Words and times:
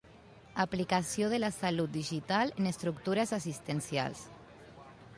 Aplicació 0.63 1.27
de 1.33 1.39
la 1.43 1.51
salut 1.59 1.95
digital 1.97 2.57
en 2.57 2.73
estructures 2.73 3.37
assistencials. 3.41 4.29